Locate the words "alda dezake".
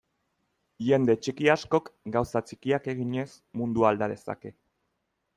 3.91-4.53